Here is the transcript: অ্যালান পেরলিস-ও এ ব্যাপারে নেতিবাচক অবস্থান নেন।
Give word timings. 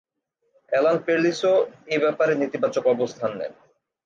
অ্যালান 0.71 0.97
পেরলিস-ও 1.05 1.53
এ 1.87 1.97
ব্যাপারে 1.99 2.33
নেতিবাচক 2.35 2.83
অবস্থান 2.87 3.31
নেন। 3.37 3.53